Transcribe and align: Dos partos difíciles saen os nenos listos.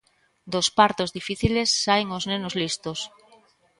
Dos 0.53 0.67
partos 0.79 1.13
difíciles 1.17 1.69
saen 1.85 2.07
os 2.17 2.23
nenos 2.31 2.53
listos. 2.61 2.99